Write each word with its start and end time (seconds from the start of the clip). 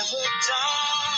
never 0.00 0.16
die. 0.48 1.09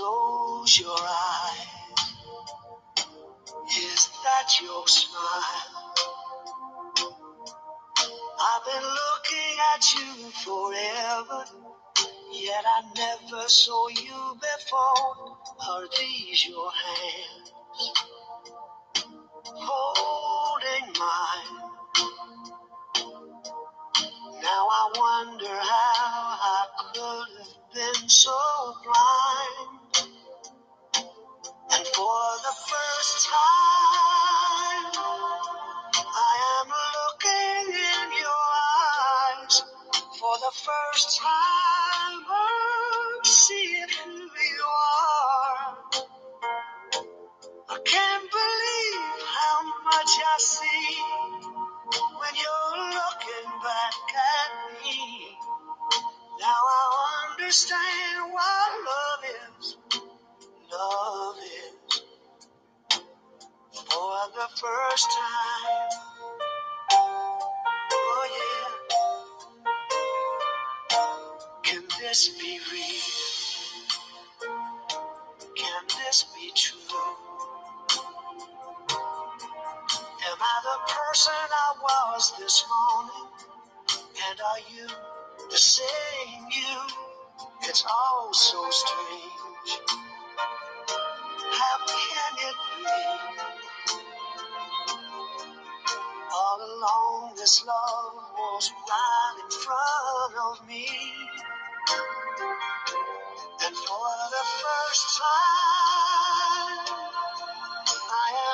Close 0.00 0.80
your 0.80 0.96
eyes. 0.98 1.66
Is 3.68 4.08
that 4.24 4.48
your 4.62 4.88
smile? 4.88 5.92
I've 8.40 8.64
been 8.64 8.86
looking 9.02 9.56
at 9.74 9.94
you 9.94 10.30
forever, 10.30 11.44
yet 12.32 12.64
I 12.66 12.82
never 12.96 13.46
saw 13.46 13.88
you 13.88 14.38
before. 14.40 15.36
Are 15.68 15.86
these 15.98 16.46
your 16.48 16.70
hands 16.70 17.52
holding 19.44 20.92
mine? 20.98 21.70
Now 24.42 24.66
I 24.70 24.92
wonder 24.96 25.54
how 25.54 26.38
I 26.40 26.66
could 26.78 27.36
have 27.36 27.74
been 27.74 28.08
so 28.08 28.49
For 32.00 32.32
the 32.48 32.56
first 32.72 33.26
time, 33.28 35.04
I 36.00 36.34
am 36.56 36.68
looking 36.96 37.74
in 37.76 38.08
your 38.24 38.44
eyes. 38.88 39.64
For 40.18 40.36
the 40.46 40.52
first 40.66 41.20
time, 41.20 42.24
I'm 42.32 43.24
seeing 43.24 43.90
who 44.04 44.12
you 44.12 44.66
are. 44.96 45.76
I 47.68 47.78
can't 47.84 48.28
believe 48.40 49.20
how 49.36 49.58
much 49.84 50.12
I 50.32 50.36
see 50.38 50.88
when 52.16 52.34
you're 52.42 52.78
looking 52.96 53.50
back 53.62 53.98
at 54.32 54.50
me. 54.84 55.36
Now 56.40 56.60
I 56.80 57.32
understand. 57.32 57.89
first 64.90 65.08
time. 65.12 65.88
Oh, 67.92 68.26
yeah. 68.36 68.96
Can 71.64 71.82
this 72.00 72.28
be 72.40 72.60
real? 72.72 72.99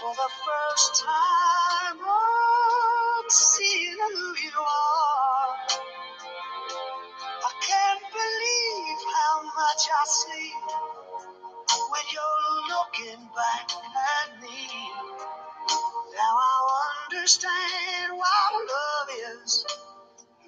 For 0.00 0.14
the 0.14 0.30
first 0.44 1.04
time, 1.04 1.98
oh, 2.02 3.22
I'm 3.22 3.30
seeing 3.30 3.96
who 3.96 4.36
you 4.44 4.60
are. 4.60 5.56
I 7.30 7.52
can't 7.62 8.04
believe 8.12 9.00
how 9.16 9.42
much 9.44 9.88
I 10.00 10.04
see 10.06 10.52
when 11.90 12.02
you're 12.12 12.76
looking 12.76 13.28
back 13.34 13.70
at 13.72 14.42
me. 14.42 14.68
Now 16.14 16.36
I 16.36 17.06
understand 17.10 18.12
what 18.16 18.52
love 18.74 19.42
is. 19.44 19.66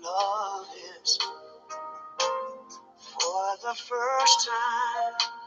Love 0.02 0.68
is 1.02 1.18
for 3.00 3.56
the 3.62 3.74
first 3.74 4.48
time. 4.48 5.45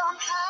Found 0.00 0.18
you 0.26 0.49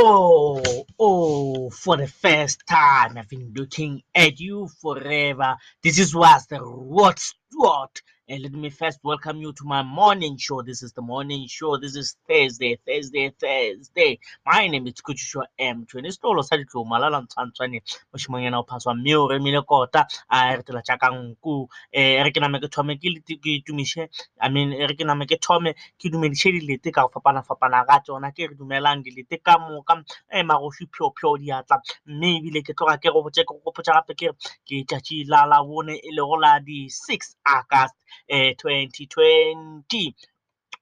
Oh, 0.00 0.84
oh, 1.00 1.70
for 1.70 1.96
the 1.96 2.06
first 2.06 2.64
time, 2.68 3.18
I've 3.18 3.28
been 3.28 3.52
looking 3.52 4.04
at 4.14 4.38
you 4.38 4.68
forever. 4.80 5.56
This 5.82 5.98
is 5.98 6.14
was 6.14 6.46
the 6.46 6.60
Rod 6.62 7.18
Stewart. 7.18 8.00
And 8.28 8.42
let 8.42 8.52
me 8.54 8.70
first 8.70 9.00
welcome 9.04 9.38
you 9.40 9.52
to 9.54 9.64
my 9.66 9.84
morning 9.84 10.36
show. 10.38 10.62
This 10.64 10.82
is 10.82 10.92
the 10.94 11.02
morning 11.02 11.46
show. 11.48 11.78
This 11.78 11.96
is 11.96 12.16
Thursday, 12.28 12.76
Thursday, 12.86 13.32
Thursday. 13.40 14.18
My 14.46 14.66
name 14.68 14.88
is 14.88 14.94
Kuchisho 14.94 15.44
M. 15.60 15.86
Twenty 15.86 16.10
stolo 16.10 16.44
sa 16.44 16.56
ditlo 16.56 16.84
malala 16.88 17.22
ntshwantswane 17.22 17.82
moshimonyana 18.12 18.58
o 18.60 18.64
phaswa 18.64 18.96
mme 18.96 19.14
o 19.16 19.28
remile 19.28 19.62
kota 19.64 20.08
a 20.30 20.56
re 20.56 20.62
tla 20.64 20.82
tjaka 20.82 21.10
nku 21.12 21.68
eh 21.92 22.24
re 22.24 22.32
ke 22.32 22.40
name 22.40 22.58
ke 22.60 22.68
thome 22.72 22.96
ke 22.98 23.62
tumishe 23.66 24.08
i 24.40 24.48
mean 24.50 24.70
re 24.72 24.94
ke 24.96 25.06
name 25.06 25.26
ke 25.26 25.38
thome 25.40 25.74
ke 26.00 26.10
dumedishe 26.10 26.50
dilete 26.50 26.92
ka 26.92 27.06
go 27.06 27.20
fapana 27.20 27.46
fapana 27.46 27.86
ga 27.86 28.00
tsona 28.00 28.32
ke 28.34 28.50
re 28.50 28.56
dumelang 28.56 29.04
dilete 29.04 29.38
ka 29.44 29.58
moka 29.58 30.02
eh 30.32 30.42
magoši 30.42 30.88
phyo 30.90 31.12
phyo 31.14 31.38
diatla 31.38 31.78
mme 32.06 32.40
ebile 32.40 32.64
ke 32.66 32.74
tloga 32.74 32.98
ke 32.98 33.12
go 33.12 33.22
botse 33.22 33.44
ke 33.44 33.52
go 33.54 33.60
gopotsa 33.70 33.94
gape 34.00 34.16
ke 34.18 34.26
re 34.26 34.36
ke 34.66 34.84
tšatši 34.88 35.28
la 35.28 35.46
la 35.46 35.62
bone 35.62 35.94
e 35.94 36.10
le 36.10 36.22
go 36.24 36.36
la 36.40 36.58
di 36.58 36.88
six 36.88 37.36
august 37.46 37.94
eh 38.16 38.17
2020 38.28 40.14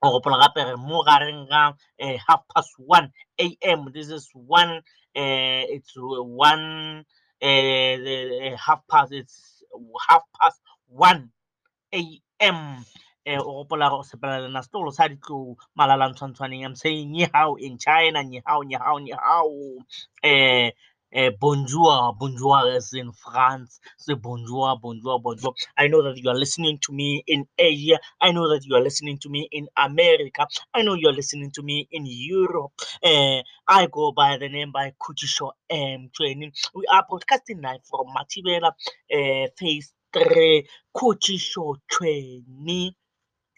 o 0.02 0.10
gopola 0.12 0.38
gape 0.38 0.60
re 0.64 0.76
mo 0.76 1.02
gareng 1.02 1.48
ga 1.48 1.72
eh, 1.98 2.18
half 2.26 2.42
past 2.52 2.72
one 2.78 3.08
am 3.62 3.90
this 3.92 4.08
is 4.10 4.28
one 4.34 4.82
uh, 5.16 5.62
it's 5.72 5.92
one 5.96 7.04
half 7.40 8.80
past 8.88 9.12
it's 9.12 9.64
half 10.08 10.22
past 10.38 10.60
one 10.88 11.30
am 11.92 12.84
eh, 13.26 13.38
o 13.38 13.64
gopola 13.64 13.90
go 13.90 14.04
sepelela 14.04 14.62
setolo 14.62 14.92
sa 14.92 15.08
ditlou 15.08 15.56
malalantswantshwaneng 15.74 16.62
i'm 16.64 16.76
saying 16.76 17.10
ni 17.10 17.26
in 17.58 17.78
china 17.78 18.22
ni 18.22 18.40
hao 18.44 18.62
ni 18.62 18.74
hao 18.76 18.98
ni 19.00 19.12
eh 20.22 20.70
uh, 21.16 21.30
bonjour, 21.40 22.14
bonjour 22.20 22.68
is 22.76 22.92
in 22.92 23.10
France. 23.12 23.80
Say 23.96 24.14
bonjour, 24.14 24.78
bonjour, 24.80 25.18
bonjour. 25.20 25.54
I 25.76 25.88
know 25.88 26.02
that 26.02 26.18
you 26.18 26.28
are 26.28 26.34
listening 26.36 26.78
to 26.82 26.92
me 26.92 27.24
in 27.26 27.46
Asia. 27.58 27.98
I 28.20 28.32
know 28.32 28.48
that 28.48 28.64
you 28.66 28.76
are 28.76 28.82
listening 28.82 29.18
to 29.20 29.30
me 29.30 29.48
in 29.50 29.66
America. 29.76 30.46
I 30.74 30.82
know 30.82 30.94
you 30.94 31.08
are 31.08 31.14
listening 31.14 31.50
to 31.52 31.62
me 31.62 31.88
in 31.90 32.04
Europe. 32.06 32.72
Uh, 33.02 33.40
I 33.66 33.88
go 33.90 34.12
by 34.12 34.36
the 34.38 34.48
name 34.48 34.72
by 34.72 34.92
Kujisho 35.00 35.52
M 35.70 36.10
Training. 36.14 36.52
We 36.74 36.84
are 36.92 37.04
broadcasting 37.08 37.62
live 37.62 37.80
from 37.88 38.06
Matibela 38.14 38.68
uh, 38.68 39.48
Phase 39.58 39.92
3 40.12 40.66
Kujisho 40.94 41.76
Training 41.90 42.92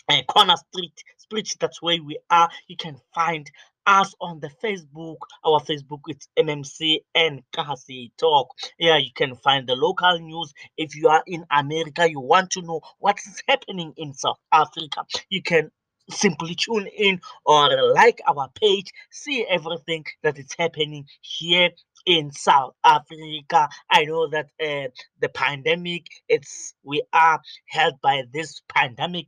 uh, 0.08 0.22
Corner 0.28 0.54
Street, 0.56 1.02
Street. 1.18 1.54
That's 1.60 1.82
where 1.82 2.02
we 2.02 2.18
are. 2.30 2.48
You 2.68 2.76
can 2.76 2.98
find 3.14 3.50
us 3.88 4.14
on 4.20 4.40
the 4.40 4.50
Facebook. 4.62 5.16
Our 5.44 5.60
Facebook 5.62 6.02
is 6.08 6.28
MMC 6.38 6.98
and 7.16 7.42
Kasi 7.54 8.12
Talk. 8.18 8.50
Yeah, 8.78 8.98
you 8.98 9.10
can 9.16 9.36
find 9.36 9.68
the 9.68 9.76
local 9.76 10.20
news. 10.20 10.54
If 10.78 10.96
you 10.96 11.08
are 11.08 11.24
in 11.26 11.46
America, 11.50 12.10
you 12.10 12.20
want 12.20 12.50
to 12.52 12.62
know 12.62 12.82
what 13.00 13.18
is 13.26 13.42
happening 13.48 13.94
in 13.98 14.14
South 14.14 14.40
Africa, 14.52 15.04
you 15.30 15.42
can 15.42 15.72
simply 16.10 16.54
tune 16.56 16.88
in 16.98 17.20
or 17.46 17.92
like 17.94 18.20
our 18.28 18.50
page, 18.60 18.92
see 19.10 19.46
everything 19.48 20.04
that 20.22 20.38
is 20.38 20.50
happening 20.58 21.06
here 21.22 21.70
in 22.08 22.32
South 22.32 22.74
Africa. 22.82 23.68
I 23.90 24.04
know 24.04 24.28
that 24.30 24.46
uh, 24.58 24.88
the 25.20 25.28
pandemic, 25.28 26.06
it's 26.26 26.74
we 26.82 27.02
are 27.12 27.38
held 27.66 28.00
by 28.02 28.22
this 28.32 28.62
pandemic, 28.66 29.26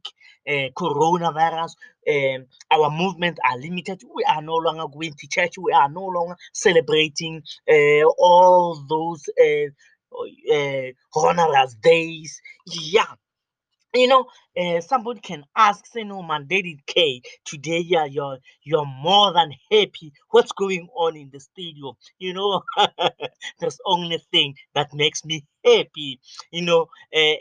uh, 0.49 0.70
coronavirus. 0.76 1.72
Um, 2.08 2.46
our 2.70 2.90
movements 2.90 3.38
are 3.46 3.58
limited. 3.58 4.02
We 4.16 4.25
are 4.25 4.40
no 4.40 4.54
longer 4.54 4.88
going 4.90 5.12
to 5.12 5.28
church. 5.28 5.58
We 5.58 5.72
are 5.72 5.90
no 5.90 6.06
longer 6.06 6.37
celebrating 6.54 7.42
uh, 7.70 8.04
all 8.18 8.82
those 8.88 9.28
uh, 9.38 9.68
uh, 10.54 11.72
days. 11.82 12.40
Yeah, 12.66 13.12
you 13.94 14.09
know, 14.09 14.26
uh, 14.61 14.80
somebody 14.80 15.20
can 15.20 15.44
ask, 15.56 15.87
say, 15.87 16.04
no, 16.04 16.23
man, 16.23 16.47
David 16.49 16.87
K, 16.87 17.23
today, 17.44 17.80
yeah, 17.80 18.04
you're 18.04 18.38
you're 18.62 18.87
more 18.87 19.32
than 19.32 19.52
happy. 19.70 20.12
What's 20.30 20.52
going 20.52 20.88
on 20.97 21.16
in 21.16 21.30
the 21.32 21.40
studio? 21.40 21.97
You 22.18 22.35
know, 22.35 22.62
there's 23.61 23.78
only 23.87 24.18
thing 24.32 24.54
that 24.75 24.92
makes 24.94 25.25
me 25.25 25.44
happy. 25.64 26.20
You 26.52 26.62
know, 26.62 26.82
uh, 26.82 26.87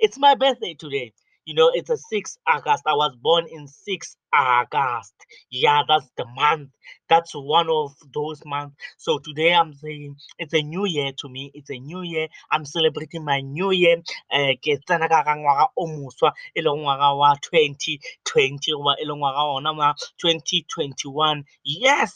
it's 0.02 0.18
my 0.18 0.36
birthday 0.36 0.74
today. 0.74 1.14
You 1.50 1.56
know, 1.56 1.72
it's 1.74 1.90
a 1.90 1.98
6 1.98 2.38
August. 2.48 2.84
I 2.86 2.94
was 2.94 3.16
born 3.20 3.48
in 3.52 3.68
6 3.68 4.18
August. 4.36 5.16
Yeah, 5.50 5.82
that's 5.88 6.06
the 6.16 6.26
month. 6.36 6.70
That's 7.10 7.34
one 7.34 7.68
of 7.72 7.94
those 8.14 8.42
months. 8.46 8.76
So 9.00 9.18
today 9.18 9.56
I'm 9.56 9.74
saying 9.74 10.16
it's 10.38 10.54
a 10.54 10.62
new 10.62 10.86
year 10.86 11.12
to 11.18 11.30
me. 11.30 11.50
It's 11.56 11.72
a 11.72 11.80
new 11.80 12.04
year. 12.04 12.28
I'm 12.52 12.66
celebrating 12.66 13.26
my 13.26 13.42
new 13.42 13.72
year. 13.72 13.98
Eh, 14.32 14.58
ke 14.62 14.78
tsena 14.86 15.10
ka 15.10 15.24
ga 15.26 15.68
o 15.76 15.88
moswa 15.88 16.34
e 16.54 16.62
ngwaga 16.62 17.18
wa 17.18 17.34
2020 17.42 18.78
goba 18.78 18.94
e 19.02 19.06
ngwaga 19.10 19.44
ona 19.58 19.72
wa 19.74 19.96
2021. 20.22 21.44
Yes, 21.66 22.14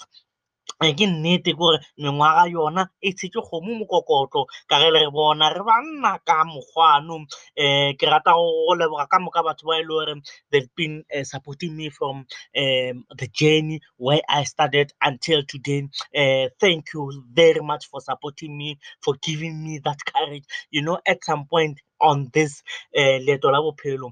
ke 0.97 1.05
nnete 1.07 1.53
kore 1.57 1.79
mengwaga 1.97 2.45
yona 2.51 2.83
e 3.01 3.13
tshetse 3.13 3.39
kgomo 3.41 3.71
mokokotlo. 3.79 4.45
Ka 4.69 4.79
ge 4.81 4.89
le 4.91 4.99
re 5.05 5.09
bona 5.11 5.49
re 5.55 5.61
banna 5.67 6.19
ka 6.27 6.43
mokgwano 6.45 7.15
um 7.15 7.27
ke 7.99 8.05
rata 8.11 8.31
go 8.33 8.75
leboga 8.79 9.07
ka 9.11 9.17
moka 9.19 9.43
batho 9.43 9.65
ba 9.67 9.79
e 9.79 9.83
le 9.83 9.87
gore 9.87 10.15
they've 10.51 10.69
been 10.75 11.03
uh, 11.15 11.23
supporting 11.23 11.75
me 11.75 11.89
from 11.89 12.25
um, 12.57 13.05
the 13.17 13.27
journey 13.33 13.81
where 13.97 14.21
i 14.29 14.43
started 14.43 14.91
until 15.01 15.43
today. 15.43 15.87
Uh, 16.15 16.49
thank 16.59 16.93
you 16.93 17.23
very 17.33 17.61
much 17.61 17.87
for 17.89 18.01
supporting 18.01 18.57
me 18.57 18.79
for 19.01 19.15
giving 19.21 19.63
me 19.63 19.79
that 19.83 19.99
courage. 20.05 20.45
You 20.71 20.81
know 20.83 20.99
at 21.05 21.23
some 21.23 21.45
point 21.47 21.79
on 22.01 22.29
this 22.33 22.63
uh, 22.97 23.19
leeto 23.25 23.51
la 23.51 23.61
bophelo 23.61 24.11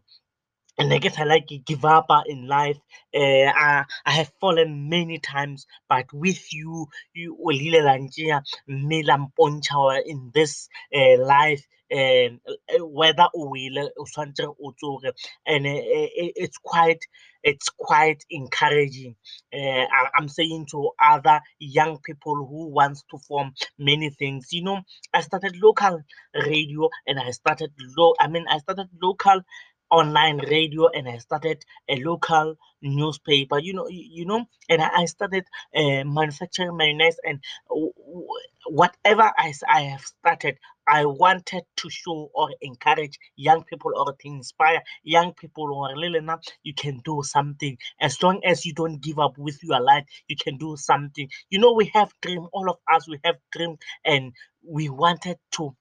and 0.77 0.93
I 0.93 0.97
guess 0.97 1.17
I 1.19 1.23
like 1.23 1.47
give 1.65 1.85
up 1.85 2.05
uh, 2.09 2.23
in 2.27 2.47
life. 2.47 2.77
Uh, 3.13 3.19
I, 3.19 3.85
I 4.05 4.11
have 4.11 4.31
fallen 4.39 4.89
many 4.89 5.19
times, 5.19 5.67
but 5.89 6.05
with 6.13 6.53
you, 6.53 6.87
you 7.13 7.35
will 7.39 7.57
in 10.05 10.31
this 10.33 10.67
uh, 10.95 11.17
life. 11.23 11.65
And 11.93 12.39
whether 12.79 13.27
will 13.33 13.89
and 15.45 15.65
it's 15.67 16.57
quite 16.57 16.99
it's 17.43 17.69
quite 17.69 18.23
encouraging. 18.29 19.15
Uh, 19.53 19.85
I'm 20.17 20.29
saying 20.29 20.67
to 20.71 20.91
other 21.01 21.41
young 21.59 21.99
people 22.05 22.35
who 22.35 22.69
wants 22.69 23.03
to 23.11 23.17
form 23.17 23.53
many 23.77 24.09
things. 24.09 24.47
You 24.51 24.63
know, 24.63 24.81
I 25.13 25.21
started 25.21 25.57
local 25.61 26.01
radio 26.33 26.89
and 27.07 27.19
I 27.19 27.31
started 27.31 27.71
low. 27.97 28.13
I 28.19 28.27
mean, 28.27 28.45
I 28.49 28.59
started 28.59 28.87
local 29.01 29.41
online 29.91 30.39
radio 30.39 30.87
and 30.87 31.07
I 31.07 31.17
started 31.17 31.63
a 31.89 31.97
local 31.97 32.55
newspaper, 32.81 33.59
you 33.59 33.73
know, 33.73 33.87
you, 33.89 34.25
know, 34.25 34.45
and 34.69 34.81
I, 34.81 35.05
started 35.05 35.45
uh, 35.75 36.03
manufacturing 36.05 36.75
mayonnaise 36.77 37.19
and 37.23 37.39
whatever 38.65 39.31
I, 39.37 39.53
I 39.69 39.81
have 39.81 40.01
started, 40.01 40.57
I 40.87 41.05
wanted 41.05 41.63
to 41.77 41.89
show 41.89 42.31
or 42.33 42.49
encourage 42.61 43.17
young 43.35 43.63
people 43.63 43.91
or 43.95 44.13
to 44.13 44.27
inspire 44.27 44.81
young 45.03 45.33
people 45.33 45.73
or 45.73 45.95
little 45.95 46.15
enough, 46.15 46.41
you 46.63 46.73
can 46.73 47.01
do 47.03 47.21
something. 47.23 47.77
As 47.99 48.21
long 48.23 48.41
as 48.45 48.65
you 48.65 48.73
don't 48.73 49.01
give 49.01 49.19
up 49.19 49.37
with 49.37 49.59
your 49.63 49.81
life, 49.81 50.05
you 50.27 50.35
can 50.41 50.57
do 50.57 50.75
something. 50.77 51.29
You 51.49 51.59
know, 51.59 51.73
we 51.73 51.91
have 51.93 52.11
dream, 52.21 52.47
all 52.53 52.69
of 52.69 52.77
us, 52.91 53.07
we 53.07 53.19
have 53.23 53.35
dream 53.51 53.77
and 54.05 54.33
we 54.67 54.89
wanted 54.89 55.37
to 55.53 55.75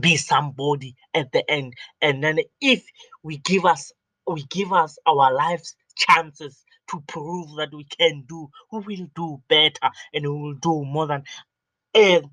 be 0.00 0.16
somebody 0.16 0.96
at 1.14 1.32
the 1.32 1.48
end. 1.50 1.74
And 2.02 2.24
then 2.24 2.40
if 2.60 2.84
we 3.22 3.38
give 3.38 3.66
us 3.66 3.92
we 4.26 4.44
give 4.50 4.72
us 4.72 4.98
our 5.06 5.32
lives 5.34 5.74
chances 5.96 6.64
to 6.90 7.02
prove 7.08 7.48
that 7.58 7.70
we 7.74 7.84
can 7.84 8.24
do 8.28 8.48
we 8.72 8.80
will 8.80 9.08
do 9.16 9.42
better 9.48 9.90
and 10.14 10.24
we 10.24 10.30
will 10.30 10.54
do 10.54 10.84
more 10.84 11.06
than 11.08 11.24
and 11.94 12.26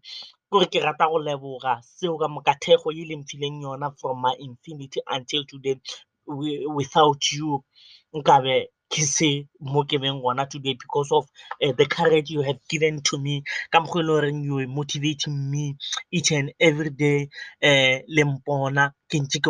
kore 0.52 0.66
ke 0.68 0.80
rata 0.84 1.08
go 1.12 1.20
leboga 1.20 1.82
seo 1.84 2.20
ka 2.20 2.28
moka 2.30 2.56
thekgo 2.64 2.92
e 2.94 3.06
le 3.06 3.16
mphileng 3.18 3.62
yona 3.64 3.92
from 4.00 4.22
my 4.22 4.36
infinity 4.40 5.02
until 5.08 5.46
today 5.46 5.78
without 6.76 7.24
you 7.34 7.64
nkabe 8.16 8.70
ke 8.90 9.04
se 9.04 9.48
mo 9.60 9.84
ke 9.84 9.98
beng 10.02 10.22
gona 10.22 10.46
today 10.50 10.74
because 10.74 11.12
of 11.12 11.26
uh, 11.64 11.74
the 11.78 11.86
courage 11.86 12.30
you 12.30 12.42
have 12.42 12.60
given 12.70 13.02
to 13.02 13.18
me. 13.18 13.44
Ka 13.72 13.80
mokgwa 13.80 14.02
e 14.02 14.04
le 14.04 14.14
goreng 14.14 14.44
you 14.44 14.60
are 14.60 14.68
motivating 14.68 15.50
me 15.52 15.76
each 16.12 16.32
and 16.32 16.54
every 16.60 16.90
day 16.90 17.30
um 17.64 18.02
le 18.08 18.24
mpona. 18.24 18.92
Ke 19.10 19.20
ntse 19.20 19.40
ke 19.42 19.50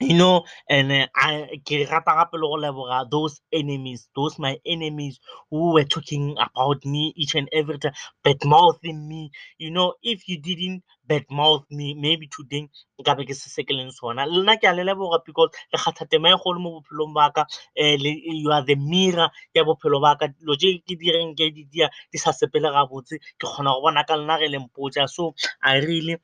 you 0.00 0.16
know 0.18 0.44
and 0.68 0.92
uh, 0.92 1.06
i 1.16 1.60
ke 1.66 1.86
rata 1.90 2.12
leboga 2.58 3.10
those 3.10 3.40
enemies 3.52 4.08
those 4.16 4.38
my 4.38 4.58
enemies 4.66 5.20
who 5.50 5.72
were 5.74 5.84
talking 5.84 6.36
about 6.38 6.84
me 6.86 7.14
each 7.16 7.34
and 7.36 7.48
every 7.52 7.78
time 7.78 7.92
bad 8.24 8.38
mouthing 8.44 9.08
me. 9.08 9.30
You 9.58 9.70
know 9.70 9.94
if 10.02 10.28
you 10.28 10.38
didn't 10.40 10.82
bad 11.08 11.24
mouth 11.30 11.64
me 11.70 11.94
maybe 11.94 12.28
today 12.28 12.68
nka 13.00 13.16
be 13.18 13.24
ke 13.26 13.34
se 13.34 13.48
se 13.50 13.62
ke 13.64 13.72
leng 13.74 13.92
sona. 13.92 14.26
Le 14.26 14.42
nna 14.44 14.56
ke 14.60 14.66
a 14.70 14.74
le 14.76 14.84
leboga 14.84 15.20
because 15.26 15.50
le 15.72 15.78
kgathatema 15.78 16.30
e 16.34 16.38
golo 16.44 16.60
mo 16.60 16.70
bophelong 16.80 17.14
ba 17.14 17.32
ka 17.34 17.42
um 17.80 18.00
you 18.42 18.50
are 18.52 18.64
the 18.64 18.76
mirror 18.76 19.30
ya 19.54 19.64
bophelo 19.64 20.00
ba 20.02 20.16
ka. 20.20 20.28
Dilo 20.28 20.56
tse 20.58 20.82
ke 20.86 20.96
direng 21.00 21.34
ke 21.36 21.50
di 21.54 21.64
dia 21.72 21.88
di 22.12 22.18
sa 22.18 22.32
sepele 22.32 22.70
gabotse 22.76 23.18
ke 23.40 23.46
kgona 23.46 23.72
go 23.74 23.82
bona 23.82 24.04
ka 24.04 24.16
lena 24.16 24.38
le 24.38 24.60
so 25.08 25.34
i 25.62 25.78
really 25.80 26.16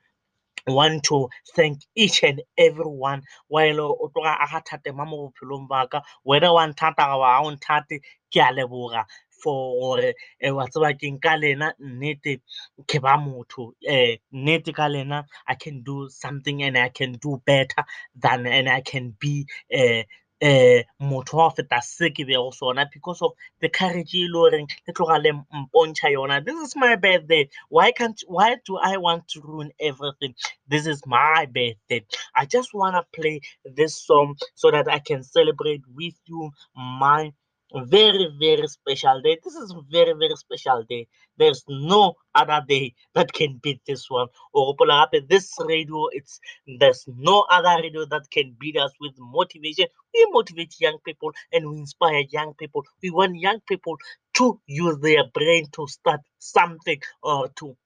want 0.68 1.04
to 1.04 1.28
thank 1.56 1.80
each 1.96 2.24
and 2.24 2.42
everyone 2.58 3.22
while 3.48 3.80
o 3.80 4.10
tloga 4.14 4.36
a 4.40 4.46
ga 4.52 4.60
thatema 4.62 5.06
mo 5.08 5.32
bophelong 5.32 5.68
ba 5.68 5.88
ka. 5.88 6.02
Whether 6.24 6.52
wa 6.52 6.66
nthata 6.68 6.96
ga 7.10 7.16
wa 7.18 7.40
o 7.44 7.50
nthate 7.56 8.00
ke 8.32 8.38
a 8.40 8.52
leboga. 8.52 9.04
For 9.42 9.80
gore 9.80 10.14
um 10.44 10.56
wa 10.56 10.66
tseba 10.66 10.98
keng 11.00 11.20
ka 11.20 11.36
lena? 11.36 11.74
Nnete 11.82 12.40
ke 12.88 13.00
ba 13.02 13.18
motho. 13.18 13.72
Um 13.88 14.16
nnete 14.34 14.74
ka 14.74 14.86
lena 14.88 15.24
i 15.48 15.56
can 15.56 15.82
do 15.82 16.08
something 16.10 16.62
and 16.64 16.78
i 16.78 16.90
can 16.90 17.12
do 17.14 17.42
better 17.46 17.84
than 18.16 18.46
and 18.46 18.68
i 18.68 18.80
can 18.82 19.14
be 19.20 19.46
um 19.74 20.04
Eh, 20.40 20.84
motho 21.00 21.38
wa 21.38 21.48
go 21.48 21.54
feta 21.56 21.80
se 21.82 22.10
ke 22.10 22.24
bego 22.28 22.54
sona 22.54 22.86
because 22.92 23.22
of 23.22 23.32
the 23.60 23.70
courage 23.70 24.14
e 24.14 24.28
le 24.28 24.38
goreng 24.38 24.68
le 24.86 24.94
tloga 24.94 25.18
le 25.24 25.32
mpontšha 25.32 26.12
yona 26.12 26.44
this 26.44 26.60
is 26.60 26.76
my 26.76 26.94
birthday. 26.96 27.48
Why 27.70 27.90
can't 27.90 28.20
why 28.28 28.56
do 28.66 28.76
i 28.76 28.98
want 28.98 29.26
to 29.28 29.40
ruin 29.40 29.72
everything? 29.80 30.34
This 30.68 30.86
is 30.86 31.02
my 31.06 31.46
birthday. 31.46 32.04
I 32.36 32.46
just 32.46 32.74
want 32.74 32.96
to 32.96 33.20
play 33.20 33.40
this 33.64 33.96
song 33.96 34.36
so 34.54 34.70
that 34.70 34.88
i 34.88 34.98
can 35.00 35.24
celebrate 35.24 35.82
with 35.96 36.14
you 36.26 36.52
my 36.76 37.32
very 37.74 38.28
very 38.40 38.66
special 38.68 39.20
day. 39.22 39.38
This 39.42 39.54
is 39.54 39.72
a 39.72 39.80
very 39.90 40.12
very 40.12 40.36
special 40.36 40.84
day. 40.88 41.06
There's 41.36 41.64
no 41.68 42.14
other 42.34 42.62
day 42.66 42.94
that 43.14 43.32
can 43.32 43.60
beat 43.62 43.80
this 43.86 44.08
one. 44.08 44.28
Or 44.52 44.74
this 45.28 45.52
radio 45.60 46.06
it's 46.12 46.40
there's 46.78 47.04
no 47.08 47.46
other 47.50 47.82
radio 47.82 48.04
that 48.06 48.30
can 48.30 48.56
beat 48.58 48.76
us 48.76 48.92
with 49.00 49.14
motivation. 49.18 49.86
We 50.14 50.26
motivate 50.30 50.74
young 50.80 50.98
people 51.04 51.32
and 51.52 51.68
we 51.70 51.78
inspire 51.78 52.24
young 52.30 52.54
people. 52.54 52.82
We 53.02 53.10
want 53.10 53.36
young 53.36 53.60
people 53.68 53.96
to 54.34 54.60
use 54.66 54.98
their 55.00 55.24
brain 55.32 55.66
to 55.72 55.86
start 55.88 56.20
something 56.38 57.00
or 57.22 57.48
to 57.58 57.76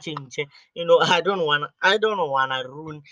change 0.00 0.36
you 0.74 0.84
know 0.84 0.98
i 1.00 1.20
don't 1.20 1.40
want 1.40 1.64
i 1.82 1.96
don't 1.96 2.18
want 2.18 2.52
to 2.52 2.68
ruin 2.68 3.02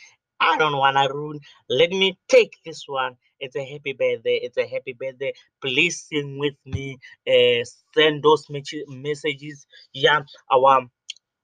I 0.41 0.57
don't 0.59 0.77
want 0.77 0.97
to 0.97 1.15
ruin. 1.15 1.41
Let 1.69 1.91
me 1.91 2.19
take 2.29 2.53
this 2.65 2.85
one. 2.87 3.17
It's 3.41 3.57
a 3.57 3.65
happy 3.65 3.93
birthday. 3.93 4.41
It's 4.43 4.57
a 4.57 4.67
happy 4.67 4.95
birthday. 4.99 5.33
Please 5.61 6.07
sing 6.09 6.39
with 6.39 6.55
me. 6.65 6.99
Uh, 7.27 7.65
send 7.95 8.23
those 8.23 8.47
messages. 8.89 9.67
Yeah, 9.93 10.21
our 10.51 10.87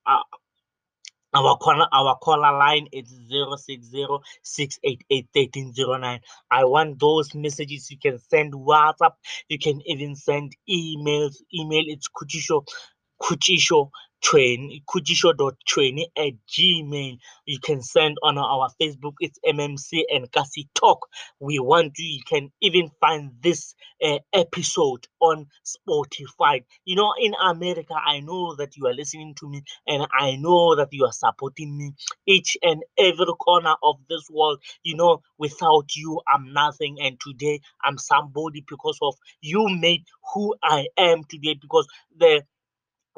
uh, 0.07 0.23
our 1.35 1.57
caller, 1.57 1.87
our 1.93 2.17
caller 2.19 2.59
line 2.59 2.87
is 2.93 3.09
060 3.31 4.07
I 6.51 6.65
want 6.65 7.01
those 7.01 7.35
messages. 7.35 7.91
You 7.91 7.99
can 7.99 8.19
send 8.19 8.53
WhatsApp. 8.53 9.13
You 9.49 9.59
can 9.59 9.81
even 9.87 10.15
send 10.15 10.53
emails. 10.69 11.37
Email 11.55 11.85
it's 11.87 12.09
kuchisho, 12.09 12.67
kuchisho 13.23 13.91
train 14.23 14.81
kujisho.train 14.89 16.05
at 16.17 16.33
gmail. 16.49 17.19
You 17.47 17.59
can 17.59 17.83
send 17.83 18.17
on 18.23 18.39
our 18.39 18.71
facebook 18.81 19.15
it's 19.21 19.39
mmc 19.47 20.03
and 20.11 20.31
kasi 20.33 20.69
talk. 20.75 21.09
We 21.41 21.59
want 21.59 21.95
you 21.99 22.07
you 22.19 22.23
can 22.27 22.51
even 22.61 22.91
find 23.01 23.33
this 23.43 23.75
uh, 24.03 24.19
episode 24.33 25.07
on 25.21 25.47
spotify. 25.65 26.65
You 26.85 26.97
know 26.97 27.13
in 27.21 27.35
america 27.45 27.95
i 28.07 28.21
know 28.21 28.55
that 28.57 28.77
you 28.77 28.87
are 28.87 28.95
listening 28.95 29.35
to 29.41 29.49
me 29.49 29.63
and 29.87 30.07
i 30.19 30.37
know 30.37 30.77
that 30.77 30.89
you 30.93 31.05
are 31.05 31.13
supporting 31.13 31.77
me. 31.77 31.93
Each 32.27 32.57
and 32.63 32.83
every 32.99 33.27
corner 33.41 33.75
of 33.83 33.97
this 34.09 34.29
world 34.31 34.63
you 34.83 34.97
know 34.97 35.23
without 35.39 35.95
you 35.97 36.21
i'm 36.33 36.53
nothing. 36.53 36.99
And 37.01 37.19
today 37.21 37.61
i'm 37.85 37.99
somebody 37.99 38.65
because 38.69 38.99
of 39.03 39.15
you 39.41 39.69
made 39.69 40.05
who 40.33 40.55
i 40.63 40.87
am 40.97 41.25
today 41.25 41.55
because 41.61 41.87
the 42.17 42.43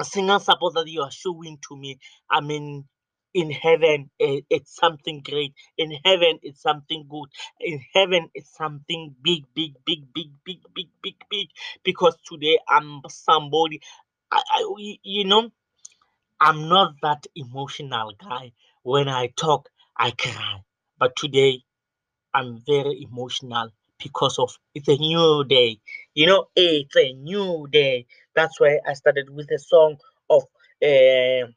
single 0.02 0.40
support 0.40 0.74
that 0.74 0.88
you 0.88 1.02
are 1.02 1.10
showing 1.10 1.58
to 1.68 1.76
me. 1.76 1.98
I 2.30 2.40
mean, 2.40 2.86
in 3.34 3.50
heaven, 3.50 4.10
eh, 4.20 4.40
it's 4.50 4.74
something 4.76 5.22
great. 5.22 5.54
In 5.78 5.92
heaven, 6.04 6.38
it's 6.42 6.62
something 6.62 7.06
good. 7.08 7.28
In 7.60 7.80
heaven, 7.94 8.28
it's 8.34 8.54
something 8.56 9.14
big, 9.22 9.44
big, 9.54 9.74
big, 9.84 10.12
big, 10.14 10.30
big, 10.44 10.60
big, 10.74 10.88
big, 11.02 11.16
big. 11.30 11.48
Because 11.84 12.16
today 12.28 12.58
I'm 12.68 13.00
somebody, 13.08 13.80
I, 14.32 14.42
I 14.50 14.74
you 15.02 15.24
know, 15.24 15.50
I'm 16.40 16.68
not 16.68 16.94
that 17.02 17.26
emotional 17.36 18.12
guy. 18.20 18.52
When 18.82 19.08
I 19.08 19.28
talk, 19.36 19.70
I 19.96 20.12
cry. 20.12 20.60
But 20.98 21.16
today, 21.16 21.62
I'm 22.34 22.60
very 22.66 23.02
emotional 23.10 23.70
because 24.02 24.38
of 24.38 24.56
it's 24.74 24.88
a 24.88 24.96
new 24.96 25.44
day. 25.44 25.78
You 26.14 26.26
know, 26.26 26.46
it's 26.54 26.96
a 26.96 27.12
new 27.12 27.66
day. 27.70 28.06
That's 28.34 28.60
why 28.60 28.78
I 28.86 28.94
started 28.94 29.30
with 29.30 29.50
a 29.50 29.58
song 29.58 29.96
of 30.30 30.42
uh, 30.82 31.48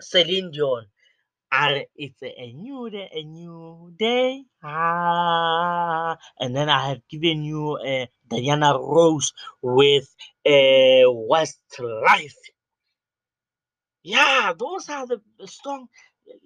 Celine 0.00 0.50
Dion. 0.50 0.86
And 1.52 1.84
it's 1.96 2.22
a 2.22 2.52
new 2.52 2.88
day, 2.90 3.10
a 3.12 3.22
new 3.24 3.92
day. 3.98 4.44
Ah, 4.62 6.16
and 6.38 6.54
then 6.54 6.68
I 6.68 6.90
have 6.90 7.00
given 7.08 7.42
you 7.42 7.72
uh, 7.76 8.06
Diana 8.28 8.78
Ross 8.78 9.32
with 9.60 10.08
uh, 10.46 11.10
Westlife. 11.10 12.36
Yeah, 14.02 14.52
those 14.56 14.88
are 14.88 15.06
the, 15.06 15.20
song. 15.46 15.88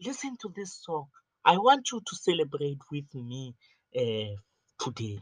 Listen 0.04 0.36
to 0.40 0.52
this 0.56 0.74
song. 0.82 1.06
I 1.44 1.58
want 1.58 1.92
you 1.92 2.00
to 2.00 2.16
celebrate 2.16 2.78
with 2.90 3.14
me 3.14 3.54
uh, 3.94 4.34
today. 4.78 5.20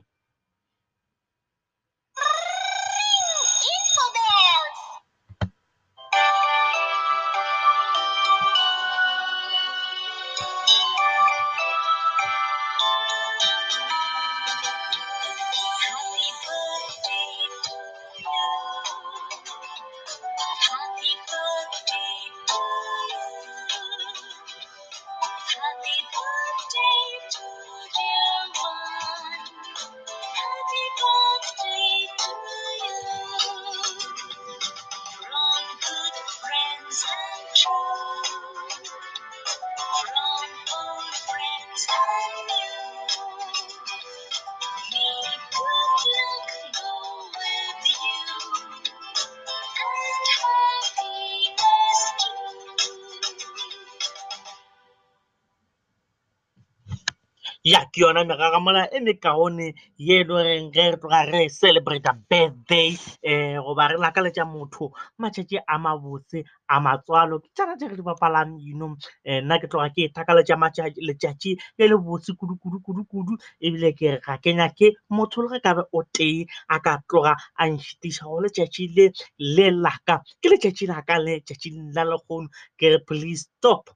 Ya 57.64 57.84
ke 57.92 58.00
yona 58.02 58.24
meragamola 58.24 58.88
e 58.90 59.00
mekaone 59.00 59.74
ye 59.96 60.16
e 60.20 60.24
le 60.24 60.24
goreng 60.26 60.72
ge 60.74 60.84
re 60.90 60.96
tloga 60.98 61.20
re 61.30 61.48
celebrate 61.48 62.10
birthday 62.30 62.90
um 63.22 63.62
goba 63.64 63.88
re 63.88 63.96
lakaletša 64.02 64.44
motho 64.44 64.90
matšatši 65.18 65.58
a 65.68 65.78
mabotse 65.78 66.42
a 66.68 66.80
matswalo. 66.80 67.38
Ke 67.38 67.48
tsona 67.54 67.76
tše 67.78 67.88
re 67.88 67.96
di 67.96 68.02
bapalang 68.02 68.58
know. 68.74 68.88
Um 68.88 68.98
nna 69.46 69.60
ke 69.62 69.70
tloga 69.70 69.94
ke 69.94 70.10
thakaletša 70.10 70.58
letšatši 71.06 71.56
le 71.78 71.86
le 71.86 71.96
botse 71.98 72.34
kudu 72.34 72.58
kudu 72.58 72.80
kudu 72.82 73.04
kudu 73.06 73.38
ebile 73.62 73.94
ke 73.94 74.10
re 74.16 74.20
ga 74.26 74.36
ke 74.42 74.50
nyake 74.58 74.86
motho 75.10 75.42
le 75.42 75.54
ge 75.54 75.62
ka 75.62 75.74
be 75.74 75.82
o 75.92 76.02
tee 76.12 76.46
a 76.68 76.80
ka 76.80 76.98
tloga 77.08 77.36
a 77.58 77.70
nšitiša 77.70 78.24
go 78.26 78.42
letšatši 78.42 78.88
le 78.96 79.06
le 79.38 79.70
laka 79.70 80.18
ke 80.42 80.50
letšatši 80.50 80.86
laka 80.90 81.18
le 81.18 81.40
tšatši 81.46 81.70
la 81.94 82.04
lekgono. 82.10 82.48
Ke 82.78 82.90
re 82.96 82.98
please 83.06 83.46
stop. 83.46 83.90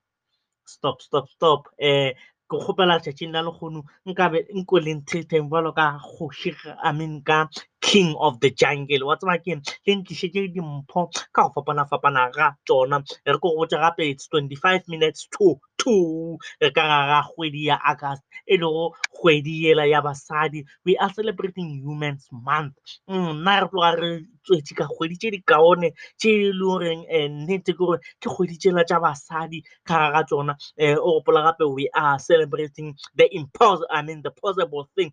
Stop 0.66 1.02
stop 1.02 1.26
stop. 1.30 1.68
Um 1.82 2.14
ke 2.48 2.56
kgopela 2.62 2.94
letšatšing 2.96 3.32
la 3.34 3.40
lekgono 3.46 3.80
nkabe 4.08 4.38
nko 4.58 4.76
le 4.84 4.92
nthetheng 4.98 5.46
jalo 5.52 5.70
ka 5.78 5.86
kgoši 6.04 6.50
i 6.88 6.90
mean 6.98 7.14
ka 7.28 7.38
king 7.86 8.16
of 8.18 8.40
the 8.40 8.50
jungle. 8.50 9.06
wa 9.06 9.14
tseba 9.16 9.38
ke 9.38 9.54
le 9.86 9.94
ntlišitše 9.96 10.42
dimpho 10.54 11.06
ka 11.32 11.42
go 11.46 11.52
fapana-fapana 11.54 12.22
ga 12.34 12.48
tsona 12.66 12.98
re 13.26 13.38
ko 13.38 13.48
go 13.54 13.62
botsa 13.62 13.78
gape 13.78 14.02
it's 14.10 14.26
25 14.26 14.88
minutes 14.88 15.28
to 15.30 15.54
two 15.78 16.36
re 16.60 16.70
ka 16.74 16.82
gara 16.82 17.22
kgwedi 17.28 17.66
ya 17.70 17.78
august 17.86 18.22
e 18.46 18.56
lego 18.58 18.90
kgwedi 19.14 19.54
yela 19.64 19.86
ya 19.86 20.02
basadi 20.02 20.64
we 20.84 20.96
are 20.96 21.12
celebrating 21.14 21.82
women's 21.86 22.26
month 22.32 22.74
nna 23.08 23.54
re 23.62 23.68
tloga 23.70 23.92
re 24.02 24.10
tswetše 24.42 24.74
ka 24.74 24.86
kgwedi 24.90 25.16
tše 25.20 25.30
di 25.30 25.40
kaone 25.46 25.94
tše 26.18 26.30
e 26.30 26.52
le 26.58 26.64
goreng 26.66 27.02
nnete 27.06 27.70
ke 27.72 27.78
gore 27.78 27.98
ke 28.18 28.28
kgwedi 28.30 28.58
tšela 28.58 28.82
tša 28.82 28.98
basadi 28.98 29.62
ka 29.86 29.94
gara 30.10 30.26
tsona 30.26 30.58
um 30.82 30.98
o 31.06 31.08
gopola 31.20 31.46
gape 31.46 31.64
we 31.70 31.86
are 31.94 32.18
celebrating 32.18 32.94
the 33.14 33.30
impos 33.38 33.78
i 33.94 34.02
mean 34.02 34.22
the 34.26 34.34
possible 34.42 34.90
thing 34.98 35.12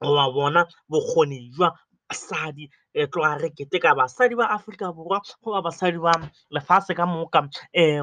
wa 0.00 0.30
bona 0.32 0.66
bokgoni 0.88 1.50
jwa 1.54 1.72
basadi 2.08 2.70
e 2.94 3.06
tloga 3.06 3.38
re 3.38 3.50
keteka 3.50 3.94
basadi 3.94 4.34
ba 4.36 4.46
aforika 4.50 4.92
borwa 4.92 5.20
goba 5.42 5.62
basadi 5.62 5.98
ba 5.98 6.12
lefatshe 6.54 6.94
ka 6.94 7.06
moka 7.06 7.40
um 7.40 7.50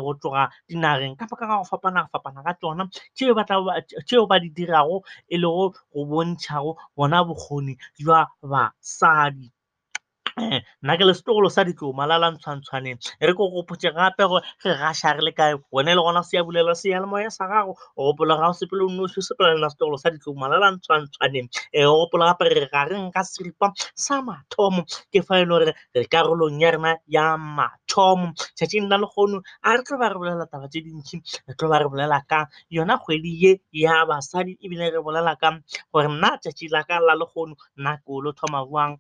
go 0.04 0.14
tloga 0.14 0.50
dinageng 0.68 1.16
ka 1.18 1.26
baka 1.30 1.48
ka 1.48 1.58
go 1.58 1.66
fapana-fapana 1.72 2.44
ka 2.44 2.54
tsona. 2.54 2.84
Tšeo 3.16 4.28
ba 4.28 4.40
di 4.40 4.50
dirago 4.50 5.04
e 5.30 5.38
lego 5.38 5.74
go 5.94 6.06
bontšhago 6.06 6.78
bona 6.96 7.24
bokgoni 7.24 7.78
jwa 7.98 8.28
basadi. 8.42 9.48
Eh, 9.48 9.63
nna 10.38 10.98
ke 10.98 11.04
le 11.06 11.14
setogolo 11.14 11.50
sa 11.50 11.64
ditlo 11.64 11.94
malala 11.94 12.32
ntshwantshwaneng. 12.34 12.98
E 13.22 13.24
re 13.28 13.34
ko 13.34 13.50
gopotse 13.54 13.90
gape 13.94 14.24
go 14.30 14.40
ge 14.62 14.74
gaša 14.82 15.18
re 15.18 15.22
le 15.22 15.32
kae 15.32 15.54
gone 15.72 15.92
le 15.94 16.02
gona 16.02 16.24
se 16.24 16.38
ya 16.38 16.44
bulela 16.44 16.74
seyalemoya 16.74 17.32
sa 17.32 17.48
gago. 17.48 17.78
O 17.98 18.12
gopola 18.12 18.38
ga 18.38 18.50
o 18.50 18.54
sepele 18.54 18.84
o 18.84 18.90
noši 18.90 19.20
o 19.22 19.26
sepelela 19.28 19.70
setogolo 19.70 19.98
sa 19.98 20.10
ditlo 20.10 20.34
malala 20.34 20.74
ntshwantshwaneng. 20.74 21.50
Um 21.78 21.88
o 21.90 21.96
gopola 22.06 22.34
gape 22.34 22.50
re 22.50 22.68
ga 22.72 22.84
re 22.90 22.98
nka 22.98 23.22
seripa 23.24 23.74
sa 23.96 24.22
mathomo. 24.22 24.86
Ke 25.12 25.22
fa 25.22 25.38
e 25.42 25.46
le 25.46 25.54
gore 25.54 25.74
re 25.96 26.06
karolong 26.10 26.60
ya 26.62 26.72
rena 26.74 26.98
ya 27.08 27.38
mathomo. 27.38 28.34
Tšatšing 28.58 28.90
la 28.90 28.98
lekgono 28.98 29.42
a 29.64 29.78
re 29.78 29.84
tlo 29.86 29.98
ba 29.98 30.10
re 30.10 30.18
bolela 30.18 30.46
taba 30.50 30.68
tse 30.68 30.82
dintšhi 30.82 31.18
re 31.48 31.54
tlo 31.58 31.70
ba 31.70 31.78
re 31.80 31.88
bolela 31.90 32.22
ka 32.28 32.48
yona 32.70 32.98
kgwedi 32.98 33.32
ye 33.44 33.52
ya 33.72 34.06
basadi 34.06 34.58
ebile 34.66 34.90
re 34.90 35.00
bolela 35.02 35.36
ka 35.38 35.54
gore 35.94 36.10
nna 36.10 36.38
tšatši 36.42 36.74
la 36.74 36.82
ka 36.84 37.00
la 37.00 37.14
lekgono 37.22 37.56
nna 37.78 37.98
ke 38.02 38.10
o 38.10 38.22
lo 38.22 38.32
thoma 38.34 38.66
buang 38.66 38.98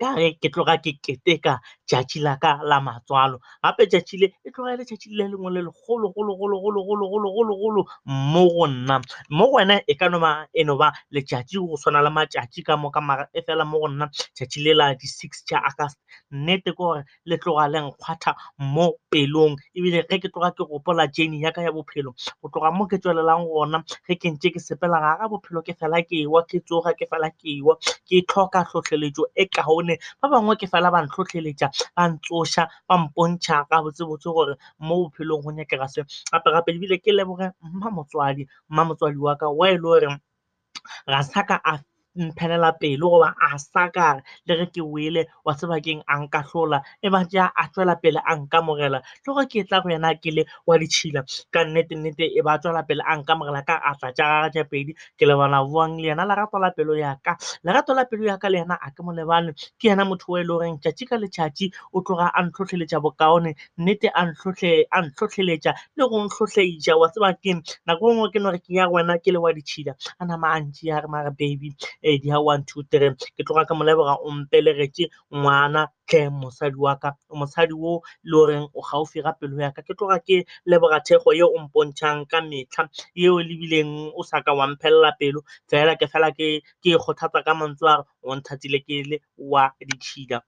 ka 0.00 0.14
re 0.16 0.32
ke 0.40 0.48
tloga 0.52 0.76
ke 0.84 0.92
keteka 1.04 1.54
tšatši 1.86 2.18
la 2.26 2.34
ka 2.42 2.50
la 2.62 2.80
matswalo 2.80 3.38
gape 3.62 3.86
tšatši 3.90 4.16
le 4.22 4.26
e 4.46 4.50
tloga 4.50 4.72
e 4.74 4.76
le 4.80 4.84
tšatši 4.84 5.08
le 5.18 5.24
lengwe 5.30 5.50
le 5.54 5.60
legologologologologologologolo 5.66 7.82
mo 8.06 8.44
go 8.48 8.66
nna. 8.66 9.00
Mo 9.30 9.44
go 9.50 9.56
wena 9.58 9.80
e 9.86 9.94
ka 9.94 10.08
noba 10.08 10.46
e 10.54 10.64
no 10.64 10.76
ba 10.76 10.92
letšatši 11.14 11.58
go 11.58 11.76
tshwana 11.76 12.02
le 12.02 12.10
matšatši 12.10 12.62
ka 12.66 12.76
moka 12.76 13.00
mara 13.00 13.26
e 13.34 13.40
fela 13.46 13.64
mo 13.64 13.78
go 13.80 13.88
nna. 13.88 14.06
Tšatši 14.36 14.60
le 14.64 14.74
la 14.74 14.94
di-six 14.94 15.44
tša 15.46 15.58
august 15.68 15.98
nnete 16.30 16.70
ke 16.72 16.76
gore 16.78 17.02
le 17.26 17.36
tloga 17.38 17.68
le 17.68 17.78
nkgwatha 17.86 18.34
mo 18.58 18.92
pelong 19.10 19.56
ebile 19.74 20.02
ge 20.08 20.18
ke 20.22 20.28
tloga 20.30 20.50
ke 20.56 20.64
gopola 20.70 21.06
jane 21.10 21.40
ya 21.40 21.50
ka 21.52 21.62
ya 21.62 21.72
bophelo 21.72 22.14
go 22.42 22.48
tloga 22.48 22.70
mo 22.70 22.86
ke 22.86 22.98
tswelelang 22.98 23.44
gona 23.46 23.82
ge 24.06 24.14
ke 24.16 24.28
ntse 24.30 24.50
ke 24.54 24.60
sepela 24.60 25.00
ga 25.00 25.16
ga 25.18 25.28
bophelo 25.28 25.62
ke 25.62 25.74
fela 25.74 26.02
ke 26.02 26.22
ewa 26.22 26.42
ke 26.46 26.60
tsoga 26.62 26.94
ke 26.94 27.06
fela 27.10 27.30
ke 27.30 27.58
ewa 27.58 27.76
ke 28.06 28.22
tlhoka 28.28 28.64
tlhotlheletšo 28.64 29.24
e 29.34 29.44
kaone 29.70 29.94
ba 30.20 30.26
bangwe 30.28 30.54
ke 30.60 30.66
fela 30.66 30.90
ba 30.90 31.00
ntlhotlheletša 31.06 31.68
ba 31.96 32.02
ntsoša 32.10 32.62
ba 32.88 32.94
mpontšha 32.98 33.56
ga 33.70 33.82
botsebotse 33.84 34.28
gore 34.34 34.54
mo 34.86 34.94
bophelong 35.06 35.42
go 35.44 35.50
nyakega 35.54 35.86
se. 35.94 36.00
Gape-gape 36.32 36.70
ebile 36.74 36.98
ke 36.98 37.10
leboge 37.14 37.46
mma 37.62 37.88
motswadi 37.96 38.42
mma 38.70 38.82
motswadi 38.88 39.18
wa 39.26 39.34
ka 39.40 39.46
wa 39.48 39.66
e 39.70 39.76
le 39.78 39.80
gore 39.86 40.08
ga 41.06 41.20
sa 41.22 41.42
ka 41.48 41.56
a 41.64 41.74
mphenela 42.20 42.70
pelo 42.80 43.10
goba 43.10 43.34
a 43.40 43.58
sa 43.58 43.88
le 44.46 44.54
ge 44.58 44.66
ke 44.74 44.82
wele 44.82 45.26
wa 45.44 45.52
sebakeng 45.54 46.02
a 46.06 46.14
nka 46.22 46.40
hlola 46.48 46.82
e 47.02 47.08
ba 47.10 47.24
ja 47.32 47.44
a 47.54 47.64
tswela 47.72 47.96
pele 48.02 48.20
a 48.24 48.34
nkamogela 48.36 48.98
le 49.24 49.30
go 49.34 49.42
ke 49.50 49.64
tla 49.68 49.80
go 49.82 49.88
yena 49.88 50.14
ke 50.22 50.30
le 50.36 50.42
wa 50.66 50.78
ditšhila 50.78 51.24
ka 51.52 51.64
nnete 51.64 51.94
nnete 51.96 52.24
e 52.38 52.40
ba 52.42 52.58
tswela 52.58 52.82
pele 52.88 53.02
a 53.06 53.16
nkamogela 53.16 53.62
ka 53.66 53.76
a 53.80 53.94
tla 53.98 54.12
tša 54.12 54.24
gaga 54.30 54.48
tša 54.54 54.64
pedi 54.70 54.92
ke 55.18 55.24
lebana 55.26 55.64
buang 55.64 55.96
le 56.00 56.08
yena 56.10 56.24
lerato 56.24 56.58
la 56.58 56.70
pelo 56.70 56.94
yaka 56.94 57.36
lerato 57.64 57.94
la 57.94 58.04
pelo 58.04 58.24
yaka 58.24 58.48
le 58.48 58.58
yena 58.62 58.76
a 58.80 58.90
ke 58.90 59.00
mo 59.02 59.12
lebale 59.12 59.52
ke 59.78 59.88
yena 59.88 60.04
motho 60.04 60.32
o 60.32 60.38
e 60.38 60.42
le 60.42 60.52
goreng 60.52 60.78
tšatši 60.82 61.04
ka 61.10 61.16
letšatši 61.16 61.66
o 61.92 62.00
tloga 62.04 62.26
a 62.34 62.40
ntlhotlheletša 62.42 62.98
bokaone 63.04 63.54
nnete 63.78 64.08
a 64.12 64.22
ntlhotlheletša 64.26 65.72
le 65.96 66.04
go 66.10 66.16
ntlhotlheiša 66.24 66.92
wa 67.00 67.08
sebakeng 67.12 67.60
nako 67.86 68.14
ngwe 68.14 68.28
ke 68.32 68.38
no 68.40 68.50
ke 68.52 68.72
ya 68.78 68.88
wena 68.88 69.18
ke 69.22 69.32
le 69.32 69.38
wa 69.38 69.52
ditšhila 69.52 69.92
a 70.18 70.22
nama 70.24 70.46
a 70.54 70.58
ntšea 70.60 71.00
re 71.02 71.08
mare 71.08 71.30
baby 71.30 71.74
e 72.02 72.09
di 72.18 72.30
ha 72.30 72.40
one 72.40 72.64
two 72.64 72.82
three. 72.90 73.10
Ke 73.36 73.42
tloga 73.46 73.66
ka 73.68 73.74
mo 73.74 73.84
leboga 73.84 74.16
o 74.24 74.30
mpelegetše 74.30 75.06
ngwana 75.34 75.86
tle 76.08 76.30
mosadi 76.30 76.76
wa 76.76 76.96
ka. 76.96 77.14
Mosadi 77.30 77.72
wo 77.72 78.02
le 78.24 78.36
goreng 78.36 78.66
o 78.74 78.80
gaufi 78.82 79.22
ga 79.22 79.32
pelo 79.32 79.60
ya 79.60 79.70
ka. 79.70 79.82
Ke 79.82 79.94
tloga 79.94 80.18
ke 80.18 80.44
leboga 80.66 81.00
thekgo 81.04 81.32
ye 81.36 81.42
o 81.44 81.58
mpontšhang 81.58 82.26
ka 82.26 82.40
metlha 82.40 82.88
yeo 83.14 83.38
lebileng 83.38 84.12
o 84.16 84.22
sa 84.22 84.40
ka 84.42 84.52
wa 84.54 84.66
mphelela 84.66 85.12
pelo. 85.18 85.44
Fela 85.70 85.94
ke 85.96 86.06
fela 86.08 86.32
ke 86.32 86.60
ke 86.82 86.96
kgothatsa 86.98 87.44
ka 87.44 87.54
mantswe 87.54 87.88
a 87.88 87.96
re 88.00 88.04
o 88.24 88.34
nthatile 88.34 88.80
ke 88.86 89.04
le 89.10 89.16
wa 89.38 89.70
ditšhila. 89.80 90.40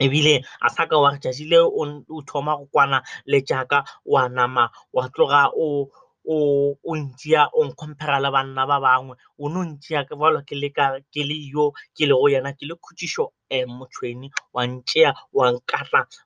Ebile 0.00 0.42
a 0.60 0.68
sa 0.74 0.86
ka 0.90 0.98
wa 0.98 1.10
re 1.14 1.18
tšatši 1.22 1.44
le 1.50 1.58
o 1.62 2.20
thoma 2.26 2.56
go 2.58 2.66
kwana 2.72 2.98
le 3.26 3.40
jaaka 3.40 3.84
wa 4.04 4.28
nama 4.28 4.68
wa 4.92 5.08
tloga 5.08 5.50
o 5.54 5.88
o 6.24 6.36
o 6.84 6.92
ntšea 6.96 7.42
o 7.52 7.64
nkhompara 7.68 8.20
le 8.20 8.30
banna 8.34 8.66
ba 8.66 8.78
bangwe 8.80 9.14
o 9.38 9.48
no 9.48 9.60
ntšea 9.64 10.04
ke 10.08 10.14
bjalo 10.16 10.40
ke 10.48 10.54
le 10.62 10.68
ka 10.76 10.86
ke 11.12 11.22
le 11.28 11.36
yo 11.52 11.72
ke 11.96 12.04
le 12.08 12.14
go 12.14 12.28
yena 12.28 12.52
ke 12.58 12.64
le 12.68 12.74
khutšišo 12.76 13.24
um 13.54 13.68
motšhweni 13.78 14.28
wa 14.54 14.62
ntšea 14.66 15.10
wa 15.32 15.52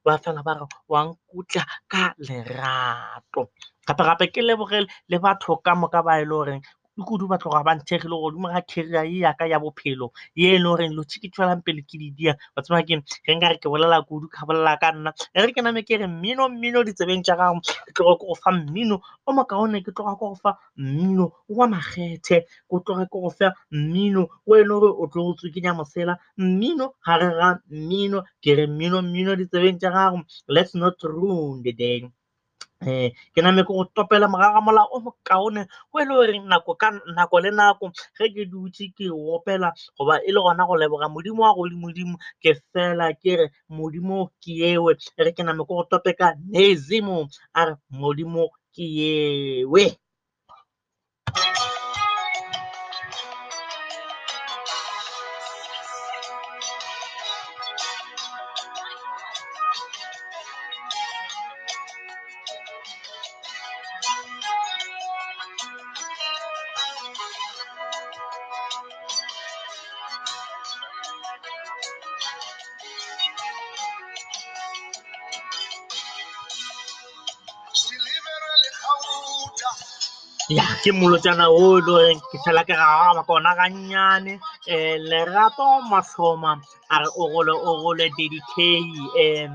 ba 0.05 0.19
fela 0.23 0.43
ba 0.47 0.53
re 0.59 0.67
wa 0.89 1.01
nkutla 1.05 1.63
ka 1.93 2.15
lerato. 2.19 3.51
Gape-gape 3.87 4.27
ke 4.35 4.41
lebogele 4.43 4.87
le 5.09 5.19
batho 5.19 5.57
ka 5.65 5.75
moka 5.75 6.03
ba 6.03 6.21
e 6.21 6.25
le 6.25 6.35
goreng 6.35 6.63
kudu 7.05 7.29
ba 7.29 7.39
tloga 7.39 7.63
ba 7.65 7.75
nthekgile 7.75 8.17
godimo 8.17 8.49
ga 8.49 8.63
career 8.63 9.05
ye 9.05 9.19
yaka 9.27 9.47
ya 9.47 9.59
bophelo 9.59 10.13
ye 10.35 10.55
e 10.55 10.59
le 10.59 10.69
goreng 10.69 10.95
lo 10.97 11.03
ke 11.05 11.29
tswelang 11.31 11.63
pele 11.65 11.83
ke 11.83 11.99
di 11.99 12.11
dia. 12.11 12.37
Ba 12.55 12.63
tseba 12.63 12.83
ke 12.83 12.95
ge 13.25 13.33
nka 13.35 13.49
re 13.51 13.57
ke 13.59 13.69
bolela 13.69 14.03
kudu 14.07 14.29
ka 14.29 14.47
bolela 14.47 14.79
ka 14.81 14.93
nna. 14.93 15.11
E 15.35 15.39
re 15.43 15.53
ke 15.53 15.63
name 15.63 15.83
ke 15.83 15.99
re 15.99 16.07
mmino 16.07 16.49
mmino 16.49 16.85
ditsebeng 16.87 17.23
tša 17.25 17.37
gago. 17.37 17.61
Ke 17.87 17.93
tloga 17.95 18.15
ke 18.19 18.25
go 18.27 18.35
fa 18.35 18.51
mmino 18.53 18.97
o 19.27 19.31
mokaone 19.33 19.83
ke 19.85 19.91
tloga 19.97 20.15
ke 20.15 20.25
go 20.27 20.35
fa 20.35 20.51
mmino 20.77 21.33
wa 21.49 21.67
makgethe. 21.67 22.47
Ke 22.69 22.77
tloga 22.85 23.05
ke 23.07 23.19
go 23.19 23.31
fa 23.31 23.53
mmino 23.73 24.23
o 24.47 24.53
e 24.57 24.63
le 24.63 24.75
gore 24.81 24.91
o 24.95 25.05
tlo 25.11 25.23
go 25.27 25.33
tsokenya 25.39 25.75
mosela 25.75 26.15
mmino 26.39 26.95
gare 27.05 27.29
ga 27.39 27.49
mmino 27.71 28.23
ke 28.43 28.55
re 28.59 28.67
mmino 28.67 29.03
mmino 29.03 29.37
ditsebeng 29.37 29.79
tša 29.79 29.91
gago. 29.91 30.19
Let's 30.49 30.75
not 30.75 30.97
ruin 31.03 31.63
the 31.63 31.73
day 31.73 32.09
um 32.87 33.11
ke 33.35 33.41
name 33.43 33.63
ke 33.67 33.73
go 33.77 33.85
topela 33.97 34.27
mola 34.31 34.83
o 34.95 34.99
mokaone 35.07 35.63
go 35.91 35.97
e 36.03 36.05
le 36.09 36.15
gore 36.15 36.35
nako 37.17 37.37
le 37.43 37.51
nako 37.59 37.85
ge 38.17 38.27
ke 38.35 38.43
dutse 38.53 38.85
ke 38.97 39.07
opela 39.35 39.69
goba 39.97 40.15
e 40.29 40.31
le 40.35 40.41
gona 40.45 40.63
go 40.69 40.75
leboga 40.81 41.09
modimo 41.15 41.43
wa 41.43 41.55
go 41.57 41.65
le 41.71 41.75
modimo 41.85 42.15
ke 42.43 42.51
fela 42.73 43.07
ke 43.23 43.33
re 43.41 43.47
modimo 43.77 44.31
ke 44.43 44.53
ewe. 44.73 44.93
E 45.19 45.21
re 45.25 45.31
ke 45.37 45.43
name 45.43 45.63
ke 45.67 45.73
go 45.75 45.83
tope 45.91 46.11
ka 46.21 46.35
nezimo 46.53 47.27
a 47.59 47.61
re 47.67 47.75
modimo 47.91 48.43
ke 48.75 48.85
ewe 48.87 49.85
fela 82.45 82.65
ke 82.65 82.75
gagaba 82.75 83.23
kona 83.27 83.55
gannyane 83.59 84.41
eh, 84.69 84.97
lerato 84.99 85.81
mahloma 85.91 86.61
a 86.91 86.99
re 87.01 87.09
o 87.17 87.29
gole 87.33 87.53
o 87.53 87.83
gole 87.83 88.07
ddk 88.17 88.55
eh, 89.19 89.49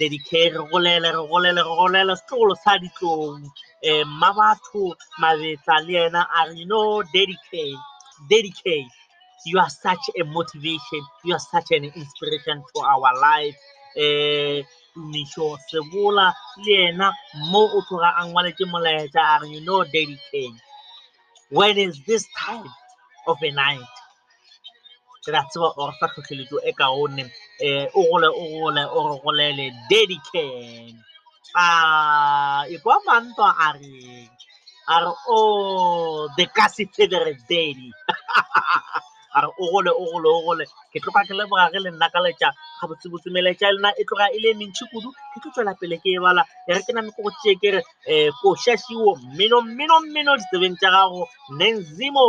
ddk 0.00 0.30
re 0.54 0.60
golele 0.70 1.08
re 1.12 1.22
golele 1.30 1.62
re 1.62 1.74
golele 1.78 2.16
setlogolo 2.16 2.54
sa 2.64 2.78
ditlong. 2.78 3.42
Eh, 3.82 4.04
Ma 4.04 4.32
batho 4.32 4.94
mabetla 5.20 5.76
le 5.86 5.98
a 8.66 8.88
you 9.44 9.58
are 9.58 9.70
such 9.70 10.10
a 10.20 10.24
motivation 10.24 11.02
you 11.24 11.32
are 11.32 11.38
such 11.38 11.70
an 11.70 11.84
inspiration 11.84 12.62
to 12.74 12.80
our 12.82 13.12
life. 13.20 13.56
Um 13.96 14.64
tumišo 14.92 15.58
sebola 15.68 16.26
le 16.64 16.72
yena 16.72 17.06
mo 17.50 17.62
o 17.76 17.80
tloga 17.86 18.10
a 18.20 18.22
ngwaletse 18.26 18.64
molaetša 18.72 19.20
a 19.32 19.34
re 19.40 19.46
you 19.54 19.60
know 19.66 19.84
daddy 19.84 20.16
king 20.30 20.54
when 21.50 21.78
is 21.78 21.96
this 22.06 22.24
time 22.36 22.68
of 23.26 23.38
a 23.42 23.50
night? 23.50 23.94
Ke 25.24 25.32
ra 25.34 25.42
tseba 25.48 25.68
or 25.76 25.92
fa 26.00 26.06
tlhotlheletso 26.12 26.56
e 26.64 26.72
kaone 26.72 27.24
um 27.24 27.86
o 27.98 28.00
gole 28.10 28.28
o 28.28 28.44
gole 28.52 28.82
o 28.96 28.98
re 29.10 29.16
golele 29.24 29.66
daddy 29.90 30.18
king 30.32 30.94
a 31.56 32.64
e 32.68 32.76
kwa 32.82 32.96
mantwa 33.06 33.48
a 33.66 33.68
reng 33.80 34.30
a 34.88 34.96
re 35.04 35.12
oh 35.28 36.28
the 36.36 36.46
kasi 36.56 36.84
favorite 36.96 37.40
daddy 37.48 37.90
a 39.36 39.38
re 39.42 39.48
o 39.62 39.64
gole 39.72 39.90
o 39.90 40.04
gole 40.12 40.28
o 40.36 40.40
gole. 40.46 40.64
Ke 40.92 40.98
tloga 41.02 41.22
ke 41.28 41.34
leboga 41.38 41.70
ge 41.72 41.80
le 41.84 41.90
nna 41.90 42.08
ka 42.14 42.20
letša 42.26 42.48
ga 42.80 42.84
botsebotse 42.88 43.28
meletša 43.34 43.66
ya 43.68 43.72
lena 43.76 43.90
e 44.00 44.02
tloga 44.08 44.26
e 44.36 44.38
le 44.44 44.50
mentšhi 44.60 44.84
kudu 44.92 45.08
ke 45.32 45.38
tlo 45.42 45.50
tswela 45.52 45.74
pele 45.80 45.96
ke 46.02 46.10
e 46.16 46.20
bala. 46.24 46.42
E 46.68 46.70
re 46.74 46.80
ke 46.86 46.92
name 46.94 47.10
ko 47.16 47.22
go 47.24 47.30
tšee 47.40 47.56
ke 47.62 47.68
re 47.74 47.80
um 47.82 48.32
košašiwo 48.42 49.10
mmino 49.16 49.58
mmino 49.62 49.96
mmino 50.04 50.32
ditsebeng 50.40 50.76
tša 50.80 50.90
gago 50.96 51.22
nenzimo 51.58 52.24